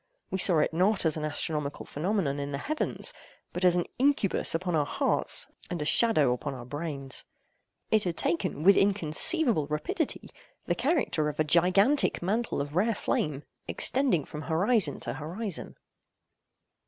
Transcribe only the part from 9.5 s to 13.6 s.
rapidity, the character of a gigantic mantle of rare flame,